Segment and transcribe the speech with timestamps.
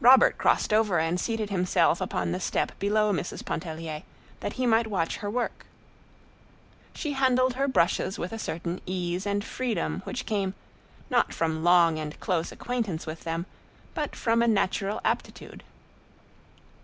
[0.00, 3.44] Robert crossed over and seated himself upon the step below Mrs.
[3.44, 4.02] Pontellier,
[4.40, 5.66] that he might watch her work.
[6.94, 10.54] She handled her brushes with a certain ease and freedom which came,
[11.10, 13.46] not from long and close acquaintance with them,
[13.94, 15.62] but from a natural aptitude.